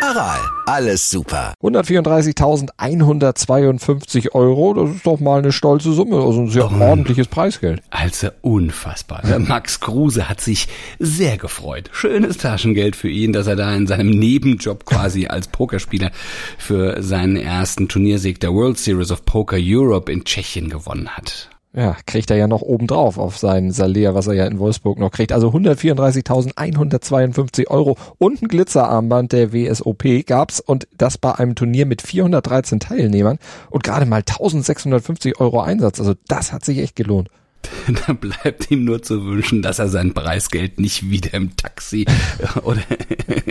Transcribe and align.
Aral, 0.00 0.38
alles 0.66 1.10
super. 1.10 1.54
134.152 1.62 4.32
Euro, 4.32 4.74
das 4.74 4.90
ist 4.96 5.06
doch 5.06 5.18
mal 5.18 5.38
eine 5.40 5.50
stolze 5.50 5.92
Summe, 5.92 6.14
also 6.16 6.42
ein 6.42 6.48
sehr 6.48 6.70
oh, 6.70 6.80
ordentliches 6.80 7.26
Preisgeld. 7.26 7.82
Also 7.90 8.28
unfassbar. 8.42 9.22
Der 9.26 9.40
Max 9.40 9.80
Kruse 9.80 10.28
hat 10.28 10.40
sich 10.40 10.68
sehr 10.98 11.36
gefreut. 11.36 11.90
Schönes 11.92 12.36
Taschengeld 12.38 12.94
für 12.94 13.08
ihn, 13.08 13.32
dass 13.32 13.48
er 13.48 13.56
da 13.56 13.74
in 13.74 13.88
seinem 13.88 14.10
Nebenjob 14.10 14.84
quasi 14.84 15.26
als 15.26 15.48
Pokerspieler 15.48 16.12
für 16.58 17.02
seinen 17.02 17.34
ersten 17.36 17.88
Turniersieg 17.88 18.38
der 18.40 18.54
World 18.54 18.78
Series 18.78 19.10
of 19.10 19.24
Poker 19.24 19.58
Europe 19.60 20.12
in 20.12 20.22
Tschechien 20.24 20.70
gewonnen 20.70 21.08
hat 21.08 21.50
ja, 21.78 21.96
kriegt 22.06 22.30
er 22.30 22.36
ja 22.36 22.46
noch 22.48 22.62
obendrauf 22.62 23.18
auf 23.18 23.36
sein 23.38 23.70
Salär, 23.70 24.16
was 24.16 24.26
er 24.26 24.34
ja 24.34 24.46
in 24.46 24.58
Wolfsburg 24.58 24.98
noch 24.98 25.12
kriegt. 25.12 25.30
Also 25.30 25.50
134.152 25.50 27.68
Euro 27.68 27.96
und 28.18 28.42
ein 28.42 28.48
Glitzerarmband 28.48 29.30
der 29.32 29.52
WSOP 29.52 30.26
gab's 30.26 30.58
und 30.58 30.88
das 30.96 31.18
bei 31.18 31.36
einem 31.36 31.54
Turnier 31.54 31.86
mit 31.86 32.02
413 32.02 32.80
Teilnehmern 32.80 33.38
und 33.70 33.84
gerade 33.84 34.06
mal 34.06 34.16
1650 34.16 35.38
Euro 35.38 35.60
Einsatz. 35.60 36.00
Also 36.00 36.14
das 36.26 36.52
hat 36.52 36.64
sich 36.64 36.78
echt 36.78 36.96
gelohnt. 36.96 37.30
da 38.06 38.12
bleibt 38.12 38.70
ihm 38.70 38.84
nur 38.84 39.02
zu 39.02 39.24
wünschen, 39.24 39.62
dass 39.62 39.78
er 39.78 39.88
sein 39.88 40.14
Preisgeld 40.14 40.80
nicht 40.80 41.10
wieder 41.10 41.34
im 41.34 41.56
Taxi 41.56 42.06
oder, 42.62 42.82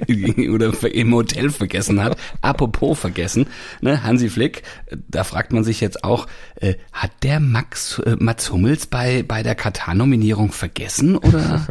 oder 0.52 0.72
im 0.92 1.14
Hotel 1.14 1.50
vergessen 1.50 2.04
hat. 2.04 2.18
Apropos 2.42 3.00
vergessen, 3.00 3.48
ne, 3.82 4.04
Hansi 4.04 4.30
Flick, 4.30 4.64
da 5.08 5.24
fragt 5.24 5.54
man 5.54 5.64
sich 5.64 5.82
jetzt 5.82 6.04
auch, 6.04 6.28
äh, 6.56 6.76
hat 6.92 7.12
der 7.24 7.40
Max 7.40 8.00
äh, 8.00 8.16
Mats 8.20 8.52
Hummels 8.52 8.88
bei, 8.88 9.24
bei 9.24 9.44
der 9.44 9.56
Katar-Nominierung 9.56 10.52
vergessen 10.52 11.18
oder? 11.18 11.68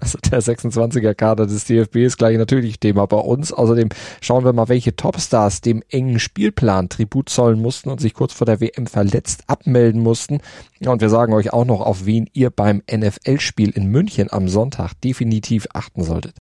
Also 0.00 0.18
der 0.18 0.42
26er 0.42 1.14
Kader 1.14 1.46
des 1.46 1.64
DFB 1.64 1.96
ist 1.96 2.18
gleich 2.18 2.36
natürlich 2.36 2.80
Thema 2.80 3.06
bei 3.06 3.18
uns. 3.18 3.52
Außerdem 3.52 3.88
schauen 4.20 4.44
wir 4.44 4.52
mal, 4.52 4.68
welche 4.68 4.96
Topstars 4.96 5.60
dem 5.60 5.82
engen 5.90 6.18
Spielplan 6.18 6.88
Tribut 6.88 7.28
zollen 7.28 7.60
mussten 7.60 7.90
und 7.90 8.00
sich 8.00 8.14
kurz 8.14 8.32
vor 8.32 8.46
der 8.46 8.60
WM 8.60 8.86
verletzt 8.86 9.44
abmelden 9.46 10.02
mussten. 10.02 10.40
Ja, 10.80 10.92
und 10.92 11.00
wir 11.00 11.08
sagen 11.08 11.32
euch 11.32 11.52
auch 11.52 11.64
noch, 11.64 11.80
auf 11.86 12.04
wen 12.06 12.28
ihr 12.32 12.50
beim 12.50 12.82
NFL-Spiel 12.90 13.70
in 13.70 13.86
München 13.86 14.32
am 14.32 14.48
Sonntag 14.48 14.92
definitiv 15.00 15.66
achten 15.72 16.02
solltet. 16.02 16.36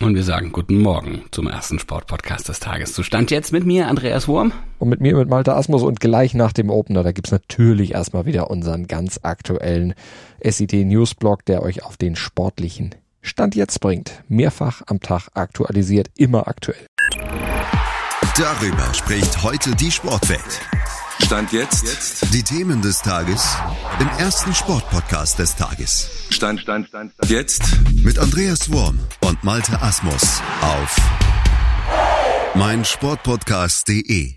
Und 0.00 0.16
wir 0.16 0.24
sagen 0.24 0.50
guten 0.50 0.78
Morgen 0.78 1.22
zum 1.30 1.46
ersten 1.46 1.78
Sportpodcast 1.78 2.48
des 2.48 2.58
Tages. 2.58 2.94
Zustand 2.94 3.30
jetzt 3.30 3.52
mit 3.52 3.64
mir, 3.64 3.86
Andreas 3.86 4.26
Wurm. 4.26 4.52
Und 4.80 4.88
mit 4.88 5.00
mir, 5.00 5.14
mit 5.14 5.28
Malte 5.28 5.54
Asmus. 5.54 5.82
Und 5.82 6.00
gleich 6.00 6.34
nach 6.34 6.52
dem 6.52 6.68
Opener, 6.68 7.04
da 7.04 7.12
gibt's 7.12 7.30
natürlich 7.30 7.94
erstmal 7.94 8.26
wieder 8.26 8.50
unseren 8.50 8.88
ganz 8.88 9.20
aktuellen 9.22 9.94
SIT 10.42 10.72
Newsblog, 10.72 11.44
der 11.44 11.62
euch 11.62 11.84
auf 11.84 11.96
den 11.96 12.16
sportlichen 12.16 12.96
Stand 13.22 13.54
jetzt 13.54 13.80
bringt. 13.80 14.24
Mehrfach 14.28 14.82
am 14.86 14.98
Tag 14.98 15.28
aktualisiert, 15.34 16.08
immer 16.16 16.48
aktuell. 16.48 16.86
Darüber 18.36 18.92
spricht 18.94 19.44
heute 19.44 19.76
die 19.76 19.92
Sportwelt. 19.92 20.60
Stand 21.22 21.52
jetzt. 21.52 22.32
Die 22.34 22.42
Themen 22.42 22.82
des 22.82 23.00
Tages 23.00 23.56
im 24.00 24.08
ersten 24.18 24.54
Sportpodcast 24.54 25.38
des 25.38 25.54
Tages. 25.54 26.10
Stand, 26.30 26.60
Stand, 26.60 26.88
Stand, 26.88 27.12
Stand. 27.12 27.30
Jetzt 27.30 27.62
mit 28.02 28.18
Andreas 28.18 28.70
Worm 28.72 28.98
und 29.20 29.42
Malte 29.44 29.80
Asmus 29.80 30.40
auf 30.60 30.96
meinsportpodcast.de. 32.54 34.34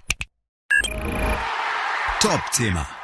Top-Thema. 2.20 2.96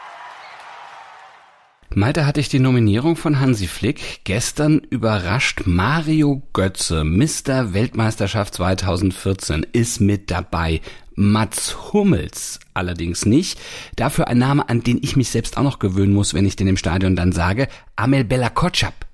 Malte 1.95 2.25
hatte 2.25 2.39
ich 2.39 2.49
die 2.49 2.59
Nominierung 2.59 3.15
von 3.15 3.39
Hansi 3.39 3.67
Flick. 3.67 4.21
Gestern 4.23 4.79
überrascht 4.79 5.61
Mario 5.65 6.41
Götze, 6.51 7.03
Mr. 7.03 7.73
Weltmeisterschaft 7.73 8.55
2014, 8.55 9.65
ist 9.73 10.01
mit 10.01 10.31
dabei. 10.31 10.81
Mats 11.15 11.93
Hummels 11.93 12.59
allerdings 12.73 13.27
nicht. 13.27 13.59
Dafür 13.95 14.27
ein 14.27 14.39
Name, 14.39 14.67
an 14.69 14.81
den 14.81 14.99
ich 15.03 15.15
mich 15.15 15.29
selbst 15.29 15.55
auch 15.57 15.63
noch 15.63 15.77
gewöhnen 15.77 16.13
muss, 16.13 16.33
wenn 16.33 16.47
ich 16.47 16.55
den 16.55 16.67
im 16.67 16.77
Stadion 16.77 17.15
dann 17.15 17.31
sage. 17.31 17.67
Amel 17.95 18.23
Bella 18.23 18.49
Kotschap. 18.49 19.05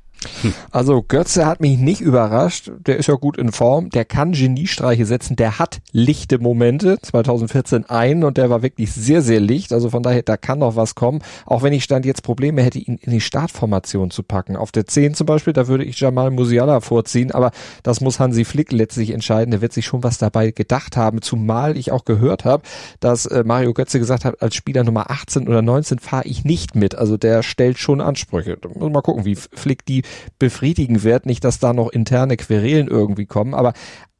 Also 0.71 1.03
Götze 1.07 1.45
hat 1.45 1.61
mich 1.61 1.77
nicht 1.77 2.01
überrascht. 2.01 2.71
Der 2.85 2.97
ist 2.97 3.07
ja 3.07 3.15
gut 3.15 3.37
in 3.37 3.51
Form. 3.51 3.89
Der 3.89 4.05
kann 4.05 4.33
Geniestreiche 4.33 5.05
setzen. 5.05 5.35
Der 5.35 5.59
hat 5.59 5.79
lichte 5.91 6.39
Momente. 6.39 6.97
2014 7.01 7.89
ein 7.89 8.23
und 8.23 8.37
der 8.37 8.49
war 8.49 8.61
wirklich 8.61 8.91
sehr, 8.91 9.21
sehr 9.21 9.39
licht. 9.39 9.71
Also 9.71 9.89
von 9.89 10.03
daher, 10.03 10.21
da 10.21 10.37
kann 10.37 10.59
noch 10.59 10.75
was 10.75 10.95
kommen. 10.95 11.21
Auch 11.45 11.63
wenn 11.63 11.73
ich 11.73 11.83
stand 11.83 12.05
jetzt 12.05 12.23
Probleme 12.23 12.61
hätte, 12.61 12.79
ihn 12.79 12.99
in 13.01 13.11
die 13.11 13.21
Startformation 13.21 14.11
zu 14.11 14.23
packen. 14.23 14.55
Auf 14.55 14.71
der 14.71 14.85
10 14.85 15.13
zum 15.13 15.25
Beispiel, 15.25 15.53
da 15.53 15.67
würde 15.67 15.85
ich 15.85 15.99
Jamal 15.99 16.31
Musiala 16.31 16.81
vorziehen. 16.81 17.31
Aber 17.31 17.51
das 17.83 18.01
muss 18.01 18.19
Hansi 18.19 18.43
Flick 18.43 18.71
letztlich 18.71 19.11
entscheiden. 19.11 19.51
Der 19.51 19.61
wird 19.61 19.73
sich 19.73 19.85
schon 19.85 20.03
was 20.03 20.17
dabei 20.17 20.51
gedacht 20.51 20.97
haben. 20.97 21.21
Zumal 21.21 21.77
ich 21.77 21.91
auch 21.91 22.05
gehört 22.05 22.45
habe, 22.45 22.63
dass 22.99 23.25
äh, 23.25 23.43
Mario 23.45 23.73
Götze 23.73 23.99
gesagt 23.99 24.25
hat, 24.25 24.41
als 24.41 24.55
Spieler 24.55 24.83
Nummer 24.83 25.09
18 25.09 25.47
oder 25.47 25.61
19 25.61 25.99
fahre 25.99 26.25
ich 26.25 26.43
nicht 26.43 26.75
mit. 26.75 26.95
Also 26.95 27.17
der 27.17 27.43
stellt 27.43 27.77
schon 27.77 28.01
Ansprüche. 28.01 28.57
Mal 28.77 29.01
gucken, 29.01 29.25
wie 29.25 29.35
Flick 29.35 29.85
die 29.85 30.03
befriedigen 30.37 31.03
wird. 31.03 31.25
Nicht, 31.25 31.43
dass 31.43 31.59
da 31.59 31.73
noch 31.73 31.89
interne 31.89 32.37
Querelen 32.37 32.87
irgendwie 32.87 33.25
kommen, 33.25 33.53
aber 33.53 33.73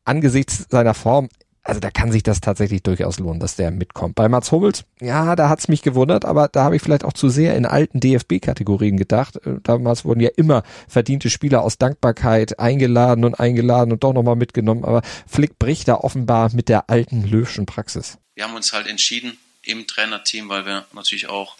angesichts 0.06 0.66
seiner 0.70 0.94
Form, 0.94 1.30
also 1.70 1.80
da 1.80 1.92
kann 1.92 2.12
sich 2.12 2.24
das 2.24 2.42
tatsächlich 2.42 2.82
durchaus 2.84 3.20
lohnen, 3.20 3.40
dass 3.40 3.56
der 3.56 3.70
mitkommt. 3.70 4.16
Bei 4.16 4.28
Mats 4.28 4.52
Hummels, 4.52 4.86
ja, 5.00 5.36
da 5.36 5.50
hat's 5.50 5.68
mich 5.68 5.82
gewundert, 5.82 6.26
aber 6.26 6.48
da 6.48 6.64
habe 6.64 6.76
ich 6.76 6.82
vielleicht 6.82 7.04
auch 7.04 7.14
zu 7.14 7.30
sehr 7.30 7.56
in 7.56 7.66
alten 7.66 8.00
DFB-Kategorien 8.00 8.98
gedacht. 8.98 9.36
Äh, 9.46 9.60
damals 9.62 10.04
wurden 10.04 10.20
ja 10.20 10.30
immer 10.36 10.64
verdiente 10.88 11.30
Spieler 11.30 11.62
aus 11.62 11.78
Dankbarkeit 11.78 12.60
eingeladen 12.60 13.24
und 13.24 13.40
eingeladen 13.40 13.92
und 13.92 14.04
doch 14.04 14.14
nochmal 14.14 14.36
mitgenommen. 14.36 14.84
Aber 14.84 15.02
Flick 15.28 15.60
bricht 15.60 15.88
da 15.88 15.96
offenbar 15.96 16.54
mit 16.54 16.70
der 16.70 16.90
alten 16.90 17.24
Löwschen 17.24 17.66
Praxis. 17.66 18.18
Wir 18.36 18.46
haben 18.46 18.56
uns 18.56 18.74
halt 18.74 18.88
entschieden 18.88 19.38
im 19.62 19.86
Trainerteam, 19.86 20.50
weil 20.50 20.66
wir 20.66 20.86
natürlich 20.94 21.30
auch 21.30 21.56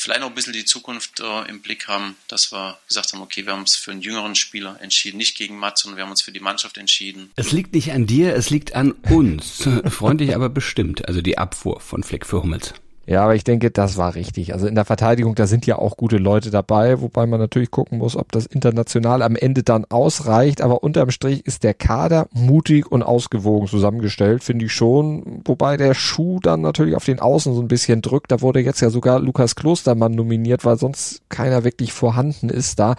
vielleicht 0.00 0.20
noch 0.20 0.28
ein 0.28 0.34
bisschen 0.34 0.52
die 0.52 0.64
Zukunft 0.64 1.20
äh, 1.20 1.48
im 1.48 1.60
Blick 1.60 1.88
haben, 1.88 2.16
dass 2.28 2.52
wir 2.52 2.78
gesagt 2.86 3.12
haben, 3.12 3.20
okay, 3.20 3.44
wir 3.44 3.52
haben 3.52 3.60
uns 3.60 3.76
für 3.76 3.90
einen 3.90 4.00
jüngeren 4.00 4.34
Spieler 4.34 4.78
entschieden, 4.80 5.18
nicht 5.18 5.36
gegen 5.36 5.58
Mats, 5.58 5.82
sondern 5.82 5.96
wir 5.96 6.04
haben 6.04 6.10
uns 6.10 6.22
für 6.22 6.32
die 6.32 6.40
Mannschaft 6.40 6.78
entschieden. 6.78 7.30
Es 7.36 7.52
liegt 7.52 7.74
nicht 7.74 7.92
an 7.92 8.06
dir, 8.06 8.34
es 8.34 8.50
liegt 8.50 8.74
an 8.74 8.92
uns. 8.92 9.68
Freundlich 9.88 10.34
aber 10.34 10.48
bestimmt, 10.48 11.06
also 11.08 11.20
die 11.20 11.38
Abfuhr 11.38 11.80
von 11.80 12.02
Flick 12.02 12.26
für 12.26 12.42
Hummels. 12.42 12.74
Ja, 13.08 13.24
aber 13.24 13.34
ich 13.34 13.42
denke, 13.42 13.70
das 13.70 13.96
war 13.96 14.16
richtig. 14.16 14.52
Also 14.52 14.66
in 14.66 14.74
der 14.74 14.84
Verteidigung, 14.84 15.34
da 15.34 15.46
sind 15.46 15.64
ja 15.64 15.78
auch 15.78 15.96
gute 15.96 16.18
Leute 16.18 16.50
dabei, 16.50 17.00
wobei 17.00 17.24
man 17.24 17.40
natürlich 17.40 17.70
gucken 17.70 17.96
muss, 17.96 18.16
ob 18.16 18.30
das 18.32 18.44
international 18.44 19.22
am 19.22 19.34
Ende 19.34 19.62
dann 19.62 19.86
ausreicht. 19.88 20.60
Aber 20.60 20.82
unterm 20.82 21.10
Strich 21.10 21.46
ist 21.46 21.64
der 21.64 21.72
Kader 21.72 22.28
mutig 22.34 22.92
und 22.92 23.02
ausgewogen 23.02 23.66
zusammengestellt, 23.66 24.44
finde 24.44 24.66
ich 24.66 24.74
schon. 24.74 25.40
Wobei 25.46 25.78
der 25.78 25.94
Schuh 25.94 26.38
dann 26.42 26.60
natürlich 26.60 26.96
auf 26.96 27.06
den 27.06 27.18
Außen 27.18 27.54
so 27.54 27.62
ein 27.62 27.68
bisschen 27.68 28.02
drückt. 28.02 28.30
Da 28.30 28.42
wurde 28.42 28.60
jetzt 28.60 28.82
ja 28.82 28.90
sogar 28.90 29.20
Lukas 29.20 29.56
Klostermann 29.56 30.12
nominiert, 30.12 30.66
weil 30.66 30.76
sonst 30.76 31.22
keiner 31.30 31.64
wirklich 31.64 31.94
vorhanden 31.94 32.50
ist 32.50 32.78
da. 32.78 32.94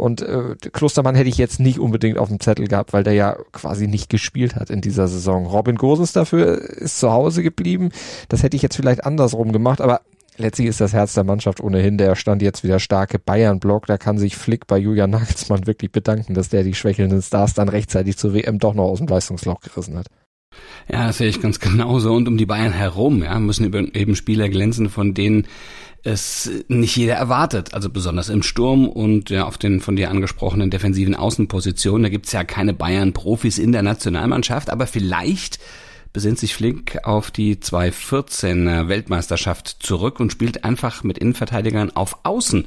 Und 0.00 0.22
äh, 0.22 0.56
Klostermann 0.72 1.14
hätte 1.14 1.28
ich 1.28 1.36
jetzt 1.36 1.60
nicht 1.60 1.78
unbedingt 1.78 2.16
auf 2.16 2.28
dem 2.28 2.40
Zettel 2.40 2.66
gehabt, 2.66 2.94
weil 2.94 3.04
der 3.04 3.12
ja 3.12 3.36
quasi 3.52 3.86
nicht 3.86 4.08
gespielt 4.08 4.56
hat 4.56 4.70
in 4.70 4.80
dieser 4.80 5.08
Saison. 5.08 5.44
Robin 5.44 5.76
Gosens 5.76 6.12
dafür 6.12 6.56
ist 6.56 6.98
zu 6.98 7.12
Hause 7.12 7.42
geblieben. 7.42 7.90
Das 8.30 8.42
hätte 8.42 8.56
ich 8.56 8.62
jetzt 8.62 8.76
vielleicht 8.76 9.04
andersrum 9.04 9.52
gemacht, 9.52 9.82
aber 9.82 10.00
letztlich 10.38 10.68
ist 10.68 10.80
das 10.80 10.94
Herz 10.94 11.12
der 11.12 11.24
Mannschaft 11.24 11.60
ohnehin 11.60 11.98
der 11.98 12.16
Stand 12.16 12.40
jetzt 12.40 12.64
wieder 12.64 12.80
starke 12.80 13.18
Bayern-Block. 13.18 13.86
Da 13.86 13.98
kann 13.98 14.16
sich 14.16 14.36
Flick 14.36 14.66
bei 14.66 14.78
Julian 14.78 15.10
Nagelsmann 15.10 15.66
wirklich 15.66 15.92
bedanken, 15.92 16.32
dass 16.32 16.48
der 16.48 16.64
die 16.64 16.74
schwächelnden 16.74 17.20
Stars 17.20 17.52
dann 17.52 17.68
rechtzeitig 17.68 18.16
zur 18.16 18.32
WM 18.32 18.58
doch 18.58 18.72
noch 18.72 18.84
aus 18.84 18.98
dem 18.98 19.06
Leistungsloch 19.06 19.60
gerissen 19.60 19.98
hat. 19.98 20.06
Ja, 20.90 21.08
das 21.08 21.18
sehe 21.18 21.28
ich 21.28 21.42
ganz 21.42 21.60
genauso. 21.60 22.14
Und 22.14 22.26
um 22.26 22.38
die 22.38 22.46
Bayern 22.46 22.72
herum, 22.72 23.22
ja, 23.22 23.38
müssen 23.38 23.70
eben 23.94 24.16
Spieler 24.16 24.48
glänzen, 24.48 24.88
von 24.88 25.12
denen 25.12 25.46
es 26.02 26.50
nicht 26.68 26.96
jeder 26.96 27.14
erwartet. 27.14 27.74
Also 27.74 27.90
besonders 27.90 28.28
im 28.28 28.42
Sturm 28.42 28.88
und 28.88 29.30
ja 29.30 29.44
auf 29.44 29.58
den 29.58 29.80
von 29.80 29.96
dir 29.96 30.10
angesprochenen 30.10 30.70
defensiven 30.70 31.14
Außenpositionen. 31.14 32.02
Da 32.04 32.08
gibt's 32.08 32.32
ja 32.32 32.44
keine 32.44 32.74
Bayern-Profis 32.74 33.58
in 33.58 33.72
der 33.72 33.82
Nationalmannschaft, 33.82 34.70
aber 34.70 34.86
vielleicht 34.86 35.58
besinnt 36.12 36.38
sich 36.38 36.54
Flink 36.54 36.98
auf 37.04 37.30
die 37.30 37.56
2014er 37.56 38.88
Weltmeisterschaft 38.88 39.76
zurück 39.80 40.20
und 40.20 40.32
spielt 40.32 40.64
einfach 40.64 41.04
mit 41.04 41.18
Innenverteidigern 41.18 41.90
auf 41.94 42.18
Außen. 42.24 42.66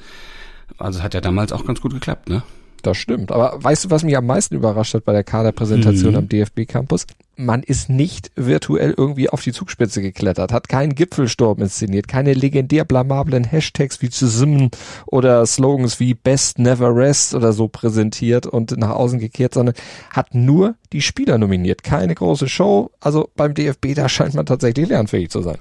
Also 0.78 1.04
hat 1.04 1.14
ja 1.14 1.22
damals 1.22 1.52
auch 1.52 1.66
ganz 1.66 1.82
gut 1.82 1.94
geklappt, 1.94 2.30
ne? 2.30 2.44
Das 2.84 2.98
stimmt. 2.98 3.32
Aber 3.32 3.64
weißt 3.64 3.86
du, 3.86 3.92
was 3.92 4.04
mich 4.04 4.18
am 4.18 4.26
meisten 4.26 4.56
überrascht 4.56 4.94
hat 4.94 5.06
bei 5.06 5.14
der 5.14 5.24
Kaderpräsentation 5.24 6.12
mhm. 6.12 6.18
am 6.18 6.30
DFB 6.30 6.68
Campus? 6.68 7.08
Man 7.38 7.64
ist 7.64 7.90
nicht 7.90 8.30
virtuell 8.36 8.94
irgendwie 8.96 9.30
auf 9.30 9.42
die 9.42 9.54
Zugspitze 9.54 10.02
geklettert, 10.02 10.52
hat 10.52 10.68
keinen 10.68 10.94
Gipfelsturm 10.94 11.62
inszeniert, 11.62 12.10
keine 12.10 12.34
legendär 12.34 12.84
blamablen 12.84 13.46
Hashtags 13.46 14.02
wie 14.02 14.10
Zusammen 14.10 14.70
oder 15.06 15.46
Slogans 15.46 16.02
wie 16.02 16.14
Best 16.14 16.60
Never 16.60 16.94
Rest 16.94 17.34
oder 17.34 17.54
so 17.54 17.70
präsentiert 17.70 18.48
und 18.48 18.78
nach 18.78 18.92
außen 18.92 19.18
gekehrt, 19.18 19.54
sondern 19.54 19.76
hat 20.10 20.36
nur 20.36 20.76
die 20.92 21.02
Spieler 21.02 21.38
nominiert. 21.38 21.84
Keine 21.84 22.14
große 22.14 22.50
Show. 22.50 22.92
Also 23.00 23.30
beim 23.38 23.54
DFB, 23.54 23.96
da 23.96 24.10
scheint 24.10 24.36
man 24.36 24.46
tatsächlich 24.46 24.90
lernfähig 24.90 25.30
zu 25.30 25.42
sein. 25.42 25.58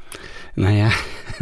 Naja, 0.56 0.90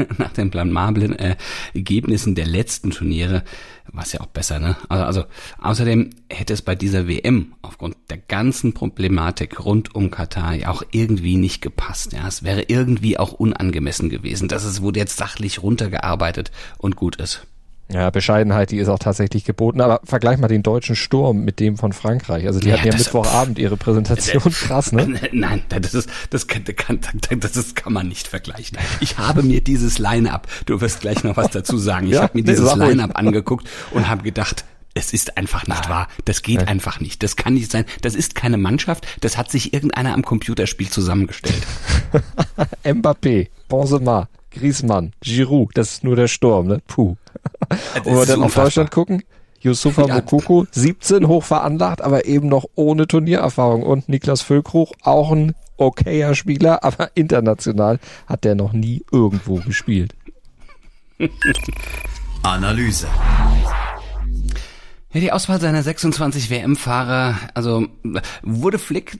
nach 0.19 0.32
den 0.32 0.50
blamablen 0.50 1.19
äh, 1.19 1.37
Ergebnissen 1.75 2.35
der 2.35 2.47
letzten 2.47 2.91
Turniere 2.91 3.44
war 3.93 4.05
es 4.05 4.12
ja 4.12 4.20
auch 4.20 4.26
besser, 4.26 4.58
ne? 4.58 4.76
Also, 4.88 5.05
also 5.05 5.25
außerdem 5.61 6.11
hätte 6.29 6.52
es 6.52 6.62
bei 6.62 6.75
dieser 6.75 7.08
WM 7.08 7.55
aufgrund 7.62 7.97
der 8.08 8.19
ganzen 8.19 8.73
Problematik 8.73 9.64
rund 9.64 9.94
um 9.94 10.11
Katar 10.11 10.55
ja 10.55 10.69
auch 10.69 10.82
irgendwie 10.93 11.37
nicht 11.37 11.61
gepasst. 11.61 12.12
Ja, 12.12 12.26
es 12.29 12.43
wäre 12.43 12.64
irgendwie 12.69 13.19
auch 13.19 13.32
unangemessen 13.32 14.08
gewesen. 14.08 14.49
Das 14.49 14.64
ist, 14.64 14.82
wurde 14.82 15.00
jetzt 15.00 15.17
sachlich 15.17 15.62
runtergearbeitet 15.62 16.53
und 16.79 16.96
gut 16.96 17.17
ist. 17.17 17.46
Ja, 17.92 18.10
Bescheidenheit, 18.10 18.70
die 18.70 18.78
ist 18.78 18.88
auch 18.88 18.98
tatsächlich 18.98 19.44
geboten. 19.44 19.81
Aber 19.81 20.00
vergleich 20.04 20.38
mal 20.38 20.48
den 20.48 20.62
deutschen 20.62 20.94
Sturm 20.94 21.44
mit 21.44 21.58
dem 21.58 21.76
von 21.76 21.92
Frankreich. 21.92 22.46
Also 22.46 22.60
die 22.60 22.69
ja, 22.69 22.76
hatten 22.76 22.88
ja 22.88 22.96
Mittwochabend 22.96 23.58
ihre 23.58 23.76
Präsentation. 23.76 24.42
Krass, 24.52 24.92
ne? 24.92 25.19
Nein, 25.32 25.62
das 25.69 25.94
ist, 25.94 26.08
das 26.31 26.46
kann, 26.46 26.64
das 27.40 27.56
ist, 27.56 27.76
kann 27.76 27.92
man 27.92 28.08
nicht 28.08 28.28
vergleichen. 28.28 28.78
Ich 29.00 29.19
habe 29.19 29.42
mir 29.42 29.60
dieses 29.60 29.98
Line-Up, 29.98 30.46
du 30.66 30.81
wirst 30.81 31.00
gleich 31.00 31.25
noch 31.25 31.37
was 31.37 31.50
dazu 31.50 31.78
sagen. 31.78 32.06
Ich 32.06 32.14
ja, 32.14 32.22
habe 32.22 32.38
mir 32.38 32.44
dieses 32.44 32.75
Line-Up 32.75 33.19
angeguckt 33.19 33.69
und 33.90 34.08
habe 34.08 34.22
gedacht, 34.22 34.64
es 34.94 35.12
ist 35.12 35.36
einfach 35.36 35.66
nicht 35.66 35.88
wahr. 35.88 36.08
Das 36.25 36.43
geht 36.43 36.66
einfach 36.66 37.00
nicht. 37.00 37.22
Das 37.22 37.36
kann 37.36 37.54
nicht 37.54 37.70
sein. 37.70 37.84
Das 38.02 38.14
ist 38.14 38.34
keine 38.34 38.56
Mannschaft. 38.56 39.06
Das 39.20 39.36
hat 39.36 39.50
sich 39.50 39.72
irgendeiner 39.72 40.14
am 40.14 40.22
Computerspiel 40.22 40.90
zusammengestellt. 40.90 41.64
Mbappé, 42.84 43.48
Benzema, 43.69 44.28
Griezmann, 44.50 45.12
Giroud, 45.20 45.70
das 45.75 45.93
ist 45.93 46.04
nur 46.04 46.16
der 46.16 46.26
Sturm, 46.26 46.66
ne? 46.66 46.82
Puh. 46.88 47.16
Und 48.05 48.06
wir 48.06 48.26
dann 48.26 48.43
auf 48.43 48.55
Deutschland 48.55 48.90
gucken, 48.90 49.22
Yusufa 49.61 50.06
ja. 50.06 50.14
Mokoko, 50.14 50.67
17 50.70 51.28
hoch 51.28 51.44
veranlagt, 51.44 52.00
aber 52.00 52.25
eben 52.25 52.49
noch 52.49 52.64
ohne 52.75 53.06
Turniererfahrung. 53.06 53.82
Und 53.82 54.08
Niklas 54.08 54.43
Füllkrug, 54.43 54.93
auch 55.02 55.32
ein 55.32 55.55
okayer 55.76 56.34
Spieler, 56.34 56.82
aber 56.84 57.11
international 57.14 57.99
hat 58.26 58.44
der 58.44 58.55
noch 58.55 58.72
nie 58.72 59.05
irgendwo 59.12 59.56
gespielt. 59.56 60.14
Analyse. 62.43 63.06
Ja, 65.12 65.20
die 65.20 65.32
Auswahl 65.32 65.61
seiner 65.61 65.82
26 65.82 66.50
WM-Fahrer, 66.50 67.37
also 67.55 67.88
wurde 68.43 68.78
Flick 68.78 69.19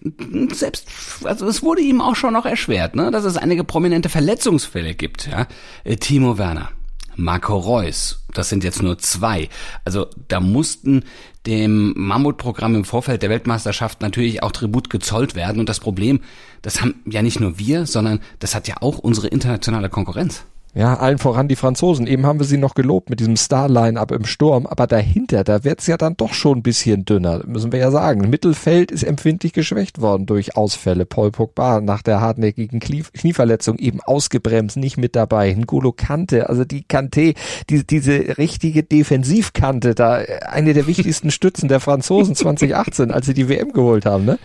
selbst, 0.52 0.87
also 1.25 1.49
es 1.49 1.64
wurde 1.64 1.82
ihm 1.82 2.00
auch 2.00 2.14
schon 2.14 2.32
noch 2.32 2.47
erschwert, 2.47 2.94
ne, 2.94 3.11
dass 3.11 3.25
es 3.25 3.37
einige 3.37 3.64
prominente 3.64 4.08
Verletzungsfälle 4.08 4.94
gibt. 4.94 5.26
Ja? 5.26 5.49
Äh, 5.82 5.97
Timo 5.97 6.38
Werner, 6.38 6.70
Marco 7.17 7.57
Reus, 7.57 8.25
das 8.35 8.49
sind 8.49 8.65
jetzt 8.65 8.83
nur 8.83 8.99
zwei. 8.99 9.49
Also 9.85 10.07
da 10.29 10.41
mussten 10.41 11.05
dem 11.47 11.95
Mammutprogramm 11.97 12.75
im 12.75 12.85
Vorfeld 12.85 13.23
der 13.23 13.31
Weltmeisterschaft 13.31 14.01
natürlich 14.01 14.43
auch 14.43 14.53
Tribut 14.53 14.91
gezollt 14.91 15.35
werden. 15.35 15.61
Und 15.61 15.69
das 15.69 15.81
Problem, 15.81 16.21
das 16.62 16.81
haben 16.81 16.95
ja 17.07 17.23
nicht 17.23 17.41
nur 17.41 17.59
wir, 17.59 17.87
sondern 17.87 18.21
das 18.39 18.55
hat 18.55 18.69
ja 18.69 18.77
auch 18.81 18.99
unsere 18.99 19.29
internationale 19.29 19.89
Konkurrenz. 19.89 20.45
Ja, 20.72 20.94
allen 20.99 21.19
voran 21.19 21.49
die 21.49 21.56
Franzosen. 21.56 22.06
Eben 22.06 22.26
haben 22.26 22.38
wir 22.38 22.46
sie 22.46 22.56
noch 22.56 22.75
gelobt 22.75 23.11
mit 23.11 23.19
diesem 23.19 23.37
Star-Line-Up 23.37 24.12
im 24.12 24.25
Sturm, 24.25 24.67
aber 24.67 24.87
dahinter, 24.87 25.43
da 25.43 25.64
wird's 25.64 25.88
ja 25.88 25.96
dann 25.96 26.17
doch 26.17 26.32
schon 26.32 26.58
ein 26.58 26.62
bisschen 26.62 27.05
dünner, 27.05 27.43
müssen 27.44 27.72
wir 27.72 27.81
ja 27.81 27.90
sagen. 27.90 28.31
Mittelfeld 28.31 28.93
ist 28.93 29.02
empfindlich 29.02 29.52
geschwächt 29.52 30.00
worden 30.00 30.26
durch 30.26 30.56
Ausfälle. 30.56 31.06
Paul 31.06 31.32
Pogba 31.32 31.81
nach 31.81 32.02
der 32.02 32.20
hartnäckigen 32.20 32.78
Knieverletzung 32.78 33.78
eben 33.78 34.00
ausgebremst, 34.00 34.76
nicht 34.76 34.96
mit 34.96 35.17
dabei. 35.17 35.50
N'Golo 35.50 35.93
Kante, 35.93 36.49
also 36.49 36.64
die 36.64 36.84
Kante, 36.84 37.34
die, 37.69 37.84
diese 37.84 38.38
richtige 38.38 38.84
Defensivkante, 38.84 39.96
da 39.96 40.23
eine 40.46 40.73
der 40.73 40.87
wichtigsten 40.87 41.32
Stützen 41.32 41.69
der 41.69 41.81
Franzosen 41.81 42.34
2018, 42.37 43.11
als 43.11 43.26
sie 43.26 43.34
die 43.34 43.49
WM 43.49 43.73
geholt 43.73 44.06
haben, 44.06 44.25
ne? 44.25 44.38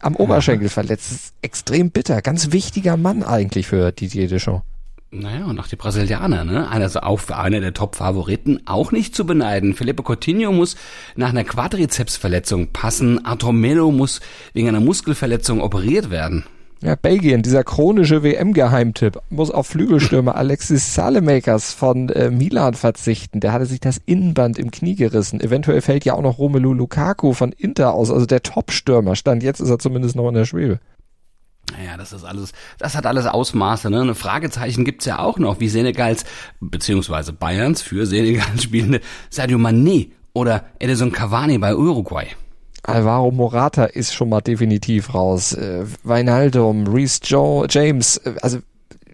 Am 0.00 0.14
Oberschenkel 0.14 0.68
verletzt. 0.68 1.32
Extrem 1.42 1.90
bitter. 1.90 2.22
Ganz 2.22 2.52
wichtiger 2.52 2.96
Mann 2.96 3.22
eigentlich 3.22 3.66
für 3.66 3.92
Didier 3.92 4.28
Deschamps. 4.28 4.75
Naja, 5.18 5.46
und 5.46 5.58
auch 5.58 5.66
die 5.66 5.76
Brasilianer, 5.76 6.44
ne? 6.44 6.68
Also 6.68 7.00
auch 7.00 7.20
einer 7.30 7.60
der 7.60 7.72
Top-Favoriten, 7.72 8.60
auch 8.66 8.92
nicht 8.92 9.14
zu 9.14 9.24
beneiden. 9.24 9.74
Felipe 9.74 10.02
Coutinho 10.02 10.52
muss 10.52 10.76
nach 11.14 11.30
einer 11.30 11.44
Quadrizepsverletzung 11.44 12.68
passen. 12.68 13.24
Arthur 13.24 13.54
Melo 13.54 13.90
muss 13.90 14.20
wegen 14.52 14.68
einer 14.68 14.80
Muskelverletzung 14.80 15.62
operiert 15.62 16.10
werden. 16.10 16.44
Ja, 16.82 16.94
Belgien, 16.94 17.40
dieser 17.40 17.64
chronische 17.64 18.22
WM-Geheimtipp, 18.22 19.18
muss 19.30 19.50
auf 19.50 19.66
Flügelstürmer 19.68 20.34
Alexis 20.36 20.94
Salemakers 20.94 21.72
von 21.72 22.10
äh, 22.10 22.30
Milan 22.30 22.74
verzichten. 22.74 23.40
Der 23.40 23.52
hatte 23.54 23.64
sich 23.64 23.80
das 23.80 23.98
Innenband 24.04 24.58
im 24.58 24.70
Knie 24.70 24.94
gerissen. 24.94 25.40
Eventuell 25.40 25.80
fällt 25.80 26.04
ja 26.04 26.12
auch 26.12 26.22
noch 26.22 26.36
Romelu 26.36 26.74
Lukaku 26.74 27.32
von 27.32 27.52
Inter 27.52 27.94
aus, 27.94 28.10
also 28.10 28.26
der 28.26 28.42
Top-Stürmer. 28.42 29.16
Stand 29.16 29.42
jetzt 29.42 29.60
ist 29.60 29.70
er 29.70 29.78
zumindest 29.78 30.16
noch 30.16 30.28
in 30.28 30.34
der 30.34 30.44
Schwebe. 30.44 30.78
Naja, 31.76 31.96
das 31.96 32.12
ist 32.12 32.24
alles, 32.24 32.52
das 32.78 32.94
hat 32.96 33.06
alles 33.06 33.26
Ausmaße, 33.26 33.90
ne? 33.90 34.00
Eine 34.00 34.14
Fragezeichen 34.14 34.84
gibt's 34.84 35.04
ja 35.04 35.18
auch 35.18 35.38
noch, 35.38 35.60
wie 35.60 35.68
Senegals, 35.68 36.24
beziehungsweise 36.60 37.32
Bayerns 37.32 37.82
für 37.82 38.06
Senegal 38.06 38.46
spielende 38.60 39.00
Sadio 39.30 39.58
Mané 39.58 40.10
oder 40.32 40.64
Edison 40.78 41.12
Cavani 41.12 41.58
bei 41.58 41.74
Uruguay. 41.74 42.28
Alvaro 42.82 43.30
Morata 43.30 43.84
ist 43.84 44.14
schon 44.14 44.28
mal 44.28 44.40
definitiv 44.40 45.12
raus. 45.12 45.52
Äh, 45.52 45.84
Weinaldum, 46.04 46.86
Reese 46.86 47.20
James, 47.68 48.18
äh, 48.18 48.34
also 48.42 48.58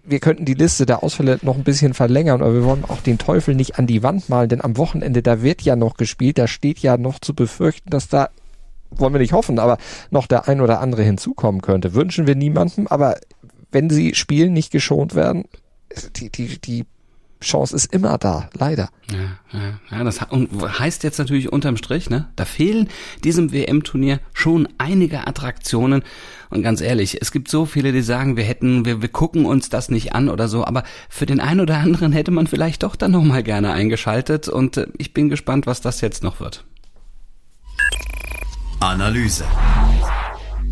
wir 0.05 0.19
könnten 0.19 0.45
die 0.45 0.53
Liste 0.53 0.85
der 0.85 1.01
Ausfälle 1.01 1.39
noch 1.41 1.55
ein 1.55 1.63
bisschen 1.63 1.93
verlängern, 1.93 2.41
aber 2.41 2.53
wir 2.53 2.65
wollen 2.65 2.83
auch 2.85 3.01
den 3.01 3.17
Teufel 3.17 3.55
nicht 3.55 3.79
an 3.79 3.87
die 3.87 4.03
Wand 4.03 4.29
malen, 4.29 4.49
denn 4.49 4.61
am 4.61 4.77
Wochenende, 4.77 5.23
da 5.23 5.41
wird 5.41 5.61
ja 5.61 5.75
noch 5.75 5.95
gespielt, 5.95 6.37
da 6.37 6.47
steht 6.47 6.79
ja 6.79 6.97
noch 6.97 7.19
zu 7.19 7.33
befürchten, 7.33 7.89
dass 7.89 8.09
da 8.09 8.29
wollen 8.97 9.13
wir 9.13 9.19
nicht 9.19 9.33
hoffen, 9.33 9.59
aber 9.59 9.77
noch 10.11 10.27
der 10.27 10.47
ein 10.47 10.61
oder 10.61 10.79
andere 10.79 11.03
hinzukommen 11.03 11.61
könnte. 11.61 11.93
Wünschen 11.93 12.27
wir 12.27 12.35
niemandem, 12.35 12.87
aber 12.87 13.17
wenn 13.71 13.89
sie 13.89 14.15
spielen, 14.15 14.53
nicht 14.53 14.71
geschont 14.71 15.15
werden, 15.15 15.45
die, 16.15 16.29
die, 16.29 16.59
die 16.59 16.85
Chance 17.43 17.75
ist 17.75 17.93
immer 17.93 18.17
da, 18.17 18.49
leider. 18.57 18.89
Ja, 19.11 19.59
ja, 19.59 19.79
ja 19.91 20.03
das 20.03 20.21
heißt 20.21 21.03
jetzt 21.03 21.19
natürlich 21.19 21.51
unterm 21.51 21.77
Strich, 21.77 22.09
ne? 22.09 22.29
Da 22.35 22.45
fehlen 22.45 22.89
diesem 23.23 23.51
WM-Turnier 23.51 24.19
schon 24.33 24.67
einige 24.77 25.27
Attraktionen. 25.27 26.03
Und 26.49 26.63
ganz 26.63 26.81
ehrlich, 26.81 27.21
es 27.21 27.31
gibt 27.31 27.49
so 27.49 27.65
viele, 27.65 27.91
die 27.91 28.01
sagen, 28.01 28.37
wir 28.37 28.43
hätten, 28.43 28.85
wir, 28.85 29.01
wir 29.01 29.09
gucken 29.09 29.45
uns 29.45 29.69
das 29.69 29.89
nicht 29.89 30.15
an 30.15 30.29
oder 30.29 30.47
so, 30.47 30.65
aber 30.65 30.83
für 31.09 31.25
den 31.25 31.39
einen 31.39 31.59
oder 31.59 31.77
anderen 31.77 32.11
hätte 32.11 32.31
man 32.31 32.47
vielleicht 32.47 32.83
doch 32.83 32.95
dann 32.95 33.11
nochmal 33.11 33.43
gerne 33.43 33.73
eingeschaltet 33.73 34.47
und 34.47 34.77
äh, 34.77 34.87
ich 34.97 35.13
bin 35.13 35.29
gespannt, 35.29 35.67
was 35.67 35.81
das 35.81 36.01
jetzt 36.01 36.23
noch 36.23 36.39
wird. 36.39 36.65
Analyse. 38.89 39.45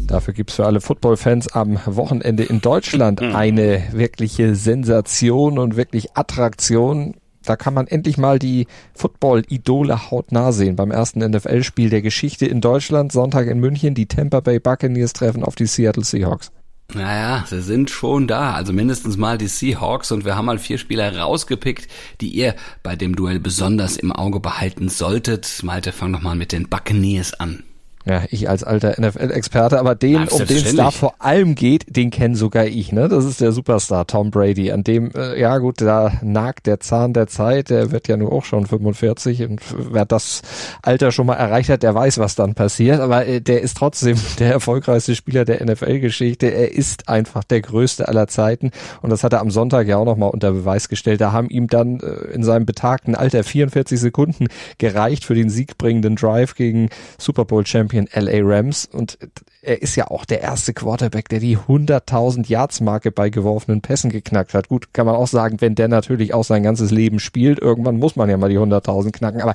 Dafür 0.08 0.34
gibt's 0.34 0.56
für 0.56 0.66
alle 0.66 0.82
Football-Fans 0.82 1.54
am 1.54 1.80
Wochenende 1.86 2.44
in 2.44 2.60
Deutschland 2.60 3.22
mhm. 3.22 3.36
eine 3.36 3.84
wirkliche 3.92 4.56
Sensation 4.56 5.58
und 5.58 5.78
wirklich 5.78 6.18
Attraktion. 6.18 7.16
Da 7.44 7.56
kann 7.56 7.74
man 7.74 7.88
endlich 7.88 8.18
mal 8.18 8.38
die 8.38 8.68
Football-Idole 8.94 10.12
hautnah 10.12 10.52
sehen. 10.52 10.76
Beim 10.76 10.92
ersten 10.92 11.20
NFL-Spiel 11.20 11.90
der 11.90 12.02
Geschichte 12.02 12.46
in 12.46 12.60
Deutschland, 12.62 13.12
Sonntag 13.12 13.48
in 13.48 13.60
München, 13.60 13.96
die 13.96 14.06
Tampa 14.06 14.42
Bay 14.42 14.60
Buccaneers 14.60 15.14
treffen 15.14 15.44
auf 15.44 15.56
die 15.56 15.66
Seattle 15.66 16.04
Seahawks. 16.04 16.52
Naja, 16.94 17.46
sie 17.48 17.62
sind 17.62 17.90
schon 17.90 18.28
da, 18.28 18.54
also 18.54 18.74
mindestens 18.74 19.16
mal 19.16 19.38
die 19.38 19.48
Seahawks 19.48 20.12
und 20.12 20.26
wir 20.26 20.36
haben 20.36 20.46
mal 20.46 20.60
vier 20.60 20.78
Spieler 20.78 21.18
rausgepickt, 21.18 21.88
die 22.20 22.28
ihr 22.28 22.56
bei 22.84 22.98
dem 22.98 23.16
Duell 23.16 23.40
besonders 23.40 23.96
im 23.96 24.12
Auge 24.12 24.42
behalten 24.42 24.90
solltet. 24.90 25.62
Malte, 25.64 25.94
fang 25.94 26.12
doch 26.12 26.22
mal 26.22 26.36
mit 26.36 26.52
den 26.52 26.68
Buccaneers 26.68 27.34
an. 27.34 27.64
Ja, 28.06 28.24
ich 28.32 28.50
als 28.50 28.64
alter 28.64 29.00
NFL-Experte, 29.00 29.80
aber 29.80 29.94
den, 29.94 30.28
um 30.28 30.46
den 30.46 30.58
es 30.58 30.76
da 30.76 30.90
vor 30.90 31.14
allem 31.20 31.54
geht, 31.54 31.96
den 31.96 32.10
kennen 32.10 32.34
sogar 32.34 32.66
ich, 32.66 32.92
ne? 32.92 33.08
Das 33.08 33.26
ist 33.26 33.42
der 33.42 33.52
Superstar 33.52 34.08
Tom 34.08 34.32
Brady, 34.32 34.72
an 34.72 34.84
dem, 34.84 35.12
äh, 35.12 35.40
ja 35.40 35.60
gut, 35.60 35.82
da 35.82 36.14
nagt 36.24 36.66
der 36.66 36.80
Zahn 36.80 37.14
der 37.14 37.28
Zeit, 37.28 37.70
der 37.70 37.92
wird 37.92 38.08
ja 38.08 38.18
nur 38.18 38.32
auch 38.32 38.44
schon 38.44 38.66
45 38.66 39.44
und 39.44 39.62
wer 39.78 40.06
das 40.06 40.42
Alter 40.82 41.12
schon 41.12 41.28
mal 41.28 41.36
erreicht 41.36 41.70
hat, 41.70 41.84
der 41.84 41.94
weiß, 41.94 42.18
was 42.18 42.34
dann 42.34 42.56
passiert, 42.56 43.00
aber 43.00 43.28
äh, 43.28 43.40
der 43.40 43.62
ist 43.62 43.78
trotzdem 43.78 44.18
der 44.40 44.52
erfolgreichste 44.52 45.14
Spieler 45.14 45.46
der 45.46 45.64
NFL-Geschichte, 45.64 46.48
er 46.48 46.72
ist 46.72 47.08
einfach 47.08 47.44
der 47.44 47.62
größte 47.62 48.08
aller 48.08 48.28
Zeiten. 48.28 48.72
Und 49.02 49.12
das 49.12 49.24
hat 49.24 49.34
er 49.34 49.42
am 49.42 49.52
Sonntag 49.52 49.88
ja 49.88 49.98
auch 49.98 50.06
nochmal 50.06 50.32
unter 50.32 50.52
Beweis 50.52 50.90
gestellt, 50.90 51.22
da 51.22 51.32
haben 51.32 51.50
ihm 51.50 51.68
dann 51.68 52.00
äh, 52.00 52.34
in 52.34 52.44
seinem 52.44 52.66
betagten 52.66 53.14
Alter 53.14 53.44
44 53.44 54.00
Sekunden 54.00 54.48
gereicht 54.80 55.24
für 55.24 55.36
den 55.36 55.52
siegbringenden 55.52 56.16
Drive 56.16 56.56
gegen 56.56 56.90
Super 57.20 57.46
Bowl 57.46 57.66
Champion 57.66 57.91
Champion 57.92 58.08
LA 58.14 58.40
Rams 58.42 58.86
und 58.86 59.18
er 59.64 59.82
ist 59.82 59.96
ja 59.96 60.08
auch 60.08 60.26
der 60.26 60.42
erste 60.42 60.74
Quarterback, 60.74 61.30
der 61.30 61.40
die 61.40 61.58
100.000 61.58 62.48
Yards 62.48 62.82
Marke 62.82 63.12
bei 63.12 63.30
geworfenen 63.30 63.82
Pässen 63.82 64.10
geknackt 64.10 64.56
hat. 64.56 64.70
Gut, 64.70 64.92
kann 64.94 65.06
man 65.06 65.16
auch 65.16 65.28
sagen, 65.28 65.62
wenn 65.62 65.76
der 65.76 65.88
natürlich 65.88 66.34
auch 66.34 66.44
sein 66.44 66.64
ganzes 66.64 66.90
Leben 66.90 67.20
spielt, 67.20 67.60
irgendwann 67.60 67.98
muss 67.98 68.16
man 68.16 68.30
ja 68.30 68.38
mal 68.38 68.50
die 68.50 68.58
100.000 68.58 69.12
knacken, 69.12 69.42
aber 69.42 69.54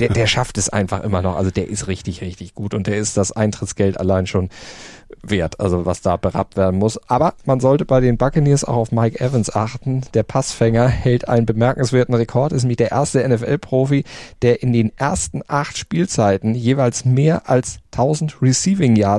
der, 0.00 0.08
der 0.08 0.26
schafft 0.26 0.56
es 0.56 0.70
einfach 0.70 1.04
immer 1.04 1.20
noch. 1.20 1.36
Also 1.36 1.50
der 1.50 1.68
ist 1.68 1.88
richtig, 1.88 2.22
richtig 2.22 2.54
gut 2.54 2.72
und 2.72 2.86
der 2.86 2.96
ist 2.96 3.18
das 3.18 3.32
Eintrittsgeld 3.32 4.00
allein 4.00 4.26
schon 4.26 4.48
wert, 5.22 5.58
also 5.60 5.86
was 5.86 6.00
da 6.00 6.16
berappt 6.16 6.56
werden 6.56 6.78
muss. 6.78 6.98
Aber 7.08 7.34
man 7.44 7.60
sollte 7.60 7.84
bei 7.84 8.00
den 8.00 8.16
Buccaneers 8.16 8.64
auch 8.64 8.76
auf 8.76 8.92
Mike 8.92 9.20
Evans 9.20 9.54
achten. 9.54 10.02
Der 10.14 10.22
Passfänger 10.22 10.88
hält 10.88 11.28
einen 11.28 11.46
bemerkenswerten 11.46 12.14
Rekord, 12.14 12.52
ist 12.52 12.64
mit 12.64 12.80
der 12.80 12.92
erste 12.92 13.26
NFL-Profi, 13.26 14.04
der 14.42 14.62
in 14.62 14.72
den 14.72 14.92
ersten 14.96 15.42
acht 15.48 15.76
Spielzeiten 15.76 16.54
jeweils 16.54 17.04
mehr 17.04 17.48
als 17.48 17.78
1000 17.92 18.42
Receiving 18.42 18.96
Yards 18.96 19.17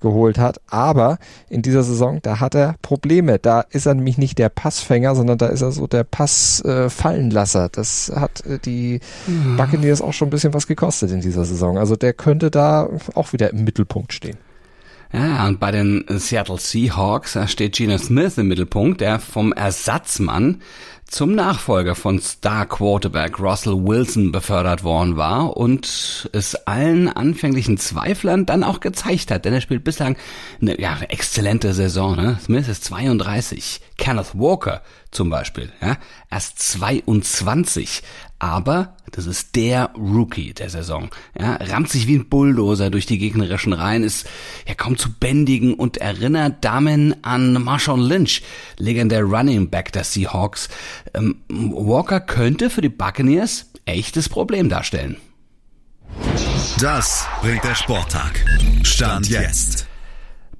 geholt 0.00 0.38
hat. 0.38 0.60
Aber 0.68 1.18
in 1.48 1.62
dieser 1.62 1.82
Saison, 1.82 2.20
da 2.22 2.40
hat 2.40 2.54
er 2.54 2.76
Probleme. 2.82 3.38
Da 3.38 3.60
ist 3.60 3.86
er 3.86 3.94
nämlich 3.94 4.18
nicht 4.18 4.38
der 4.38 4.48
Passfänger, 4.48 5.14
sondern 5.14 5.38
da 5.38 5.46
ist 5.46 5.62
er 5.62 5.72
so 5.72 5.86
der 5.86 6.04
Passfallenlasser. 6.04 7.66
Äh, 7.66 7.70
das 7.72 8.12
hat 8.14 8.44
äh, 8.46 8.58
die 8.58 9.00
mhm. 9.26 9.56
Buccaneers 9.56 10.02
auch 10.02 10.12
schon 10.12 10.28
ein 10.28 10.30
bisschen 10.30 10.54
was 10.54 10.66
gekostet 10.66 11.10
in 11.10 11.20
dieser 11.20 11.44
Saison. 11.44 11.78
Also 11.78 11.96
der 11.96 12.12
könnte 12.12 12.50
da 12.50 12.88
auch 13.14 13.32
wieder 13.32 13.50
im 13.50 13.64
Mittelpunkt 13.64 14.12
stehen. 14.12 14.36
Ja, 15.12 15.46
und 15.46 15.58
bei 15.58 15.70
den 15.70 16.04
Seattle 16.08 16.58
Seahawks 16.58 17.38
steht 17.46 17.76
Geno 17.76 17.96
Smith 17.96 18.36
im 18.36 18.48
Mittelpunkt, 18.48 19.00
der 19.00 19.18
vom 19.18 19.54
Ersatzmann 19.54 20.60
zum 21.08 21.34
Nachfolger 21.34 21.94
von 21.94 22.20
Star 22.20 22.66
Quarterback 22.66 23.40
Russell 23.40 23.72
Wilson 23.72 24.30
befördert 24.30 24.84
worden 24.84 25.16
war 25.16 25.56
und 25.56 26.28
es 26.32 26.54
allen 26.66 27.08
anfänglichen 27.08 27.78
Zweiflern 27.78 28.44
dann 28.44 28.62
auch 28.62 28.80
gezeigt 28.80 29.30
hat, 29.30 29.44
denn 29.44 29.54
er 29.54 29.62
spielt 29.62 29.84
bislang 29.84 30.16
eine 30.60 30.78
ja, 30.78 30.98
exzellente 31.08 31.72
Saison. 31.72 32.14
Ne? 32.14 32.38
Smith 32.42 32.68
ist 32.68 32.84
32, 32.84 33.80
Kenneth 33.96 34.32
Walker 34.34 34.82
zum 35.10 35.30
Beispiel, 35.30 35.72
ja, 35.80 35.96
erst 36.30 36.58
22, 36.58 38.02
aber 38.38 38.94
das 39.10 39.26
ist 39.26 39.56
der 39.56 39.90
Rookie 39.96 40.52
der 40.52 40.68
Saison. 40.70 41.08
Ja, 41.38 41.54
rammt 41.54 41.88
sich 41.88 42.06
wie 42.06 42.16
ein 42.16 42.28
Bulldozer 42.28 42.90
durch 42.90 43.06
die 43.06 43.18
gegnerischen 43.18 43.72
Reihen, 43.72 44.04
ist 44.04 44.28
ja 44.66 44.74
kaum 44.74 44.98
zu 44.98 45.10
bändigen 45.12 45.74
und 45.74 45.96
erinnert 45.96 46.56
damit 46.60 47.16
an 47.22 47.54
Marshawn 47.54 48.00
Lynch, 48.00 48.42
legendär 48.76 49.22
Running 49.22 49.70
Back 49.70 49.92
der 49.92 50.04
Seahawks. 50.04 50.68
Ähm, 51.14 51.36
Walker 51.48 52.20
könnte 52.20 52.70
für 52.70 52.80
die 52.80 52.88
Buccaneers 52.88 53.70
echtes 53.84 54.28
Problem 54.28 54.68
darstellen. 54.68 55.16
Das 56.80 57.26
bringt 57.40 57.64
der 57.64 57.74
Sporttag. 57.74 58.44
Stand 58.82 59.28
jetzt. 59.28 59.88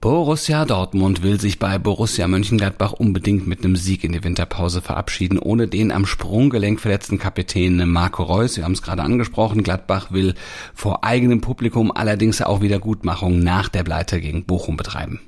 Borussia 0.00 0.64
Dortmund 0.64 1.24
will 1.24 1.40
sich 1.40 1.58
bei 1.58 1.76
Borussia 1.76 2.28
Mönchengladbach 2.28 2.92
unbedingt 2.92 3.48
mit 3.48 3.64
einem 3.64 3.74
Sieg 3.74 4.04
in 4.04 4.12
die 4.12 4.22
Winterpause 4.22 4.80
verabschieden, 4.80 5.40
ohne 5.40 5.66
den 5.66 5.90
am 5.90 6.06
Sprunggelenk 6.06 6.80
verletzten 6.80 7.18
Kapitän 7.18 7.88
Marco 7.88 8.22
Reus. 8.22 8.56
Wir 8.56 8.64
haben 8.64 8.72
es 8.72 8.82
gerade 8.82 9.02
angesprochen. 9.02 9.64
Gladbach 9.64 10.12
will 10.12 10.34
vor 10.72 11.02
eigenem 11.02 11.40
Publikum 11.40 11.90
allerdings 11.90 12.40
auch 12.40 12.60
Wiedergutmachung 12.60 13.40
nach 13.40 13.68
der 13.68 13.82
Pleite 13.82 14.20
gegen 14.20 14.44
Bochum 14.44 14.76
betreiben. 14.76 15.20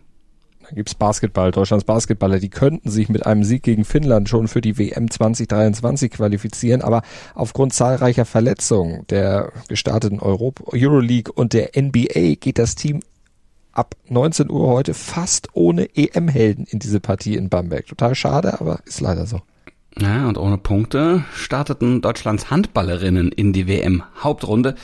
Dann 0.71 0.77
gibt's 0.77 0.95
Basketball, 0.95 1.51
Deutschlands 1.51 1.85
Basketballer, 1.85 2.39
die 2.39 2.49
könnten 2.49 2.91
sich 2.91 3.09
mit 3.09 3.27
einem 3.27 3.43
Sieg 3.43 3.65
gegen 3.65 3.85
Finnland 3.85 4.29
schon 4.29 4.47
für 4.47 4.61
die 4.61 4.79
WM 4.79 5.11
2023 5.11 6.13
qualifizieren, 6.13 6.81
aber 6.81 7.03
aufgrund 7.35 7.75
zahlreicher 7.75 8.25
Verletzungen 8.25 9.05
der 9.11 9.51
gestarteten 9.69 10.21
Europa, 10.21 10.63
Euroleague 10.73 11.33
und 11.33 11.55
der 11.55 11.71
NBA 11.77 12.37
geht 12.39 12.59
das 12.61 12.77
Team 12.77 13.01
ab 13.73 13.97
19 14.09 14.49
Uhr 14.49 14.69
heute 14.69 14.95
fast 14.95 15.49
ohne 15.55 15.89
EM-Helden 15.97 16.67
in 16.67 16.79
diese 16.79 17.01
Partie 17.01 17.35
in 17.35 17.49
Bamberg. 17.49 17.87
Total 17.87 18.15
schade, 18.15 18.61
aber 18.61 18.79
ist 18.85 19.01
leider 19.01 19.27
so. 19.27 19.41
Ja, 19.99 20.29
und 20.29 20.39
ohne 20.39 20.57
Punkte 20.57 21.25
starteten 21.35 22.01
Deutschlands 22.01 22.49
Handballerinnen 22.49 23.33
in 23.33 23.53
die 23.53 23.67
WM-Hauptrunde. 23.67 24.77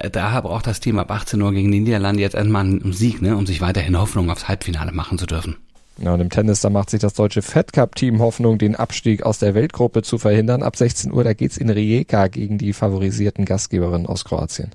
Äh, 0.00 0.10
Daher 0.10 0.42
braucht 0.42 0.66
das 0.66 0.80
Team 0.80 0.98
ab 0.98 1.10
18 1.10 1.40
Uhr 1.40 1.52
gegen 1.52 1.70
die 1.70 1.80
Niederlande 1.80 2.22
jetzt 2.22 2.36
einmal 2.36 2.64
einen 2.64 2.92
Sieg, 2.92 3.22
ne, 3.22 3.36
um 3.36 3.46
sich 3.46 3.60
weiterhin 3.60 3.98
Hoffnung 3.98 4.30
aufs 4.30 4.48
Halbfinale 4.48 4.92
machen 4.92 5.18
zu 5.18 5.26
dürfen. 5.26 5.56
Ja, 5.98 6.14
und 6.14 6.20
im 6.20 6.30
Tennis, 6.30 6.60
da 6.60 6.70
macht 6.70 6.88
sich 6.88 7.00
das 7.00 7.12
deutsche 7.12 7.42
Fed 7.42 7.74
Cup 7.74 7.94
Team 7.94 8.20
Hoffnung, 8.20 8.56
den 8.56 8.74
Abstieg 8.74 9.22
aus 9.22 9.38
der 9.38 9.54
Weltgruppe 9.54 10.02
zu 10.02 10.16
verhindern. 10.16 10.62
Ab 10.62 10.76
16 10.76 11.12
Uhr, 11.12 11.24
da 11.24 11.34
geht's 11.34 11.58
in 11.58 11.68
Rijeka 11.68 12.28
gegen 12.28 12.56
die 12.56 12.72
favorisierten 12.72 13.44
Gastgeberinnen 13.44 14.06
aus 14.06 14.24
Kroatien. 14.24 14.70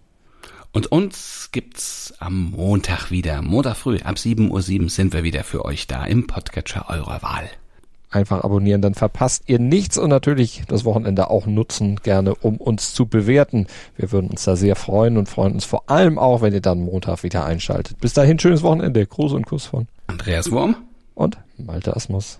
Und 0.72 0.92
uns 0.92 1.50
gibt's 1.52 2.14
am 2.20 2.52
Montag 2.52 3.10
wieder. 3.10 3.42
Montag 3.42 3.78
früh 3.78 3.98
ab 4.04 4.18
7.07 4.18 4.50
Uhr 4.82 4.90
sind 4.90 5.14
wir 5.14 5.24
wieder 5.24 5.44
für 5.44 5.66
euch 5.66 5.88
da 5.88 6.06
im 6.06 6.28
Podcatcher 6.28 6.86
eurer 6.90 7.24
Wahl. 7.24 7.50
Einfach 8.16 8.46
abonnieren, 8.46 8.82
dann 8.82 8.94
verpasst 8.94 9.44
ihr 9.48 9.60
nichts 9.60 9.98
und 9.98 10.10
natürlich 10.10 10.64
das 10.70 10.86
Wochenende 10.86 11.30
auch 11.30 11.48
nutzen, 11.48 11.98
gerne 11.98 12.34
um 12.34 12.56
uns 12.56 12.94
zu 12.94 13.08
bewerten. 13.08 13.68
Wir 13.98 14.14
würden 14.14 14.30
uns 14.30 14.46
da 14.46 14.56
sehr 14.56 14.78
freuen 14.78 15.18
und 15.18 15.28
freuen 15.28 15.52
uns 15.52 15.66
vor 15.66 15.90
allem 15.90 16.18
auch, 16.18 16.42
wenn 16.42 16.54
ihr 16.54 16.62
dann 16.62 16.80
Montag 16.80 17.24
wieder 17.24 17.44
einschaltet. 17.44 18.00
Bis 18.00 18.14
dahin, 18.14 18.40
schönes 18.40 18.64
Wochenende. 18.64 19.06
Gruß 19.06 19.34
und 19.34 19.46
Kuss 19.46 19.66
von 19.66 19.88
Andreas 20.08 20.50
Wurm 20.50 20.78
und 21.14 21.38
Malte 21.58 21.94
Asmus. 21.94 22.40